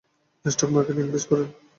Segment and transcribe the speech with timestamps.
[0.45, 1.47] Stock মার্কেটে invest করুন।